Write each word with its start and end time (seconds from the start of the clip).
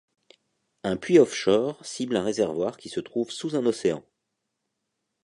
Un 0.83 0.97
puits 0.97 1.19
offshore 1.19 1.79
cible 1.85 2.15
un 2.17 2.23
réservoir 2.23 2.75
qui 2.77 2.89
se 2.89 2.99
trouve 2.99 3.29
sous 3.29 3.55
un 3.55 3.67
océan. 3.67 4.03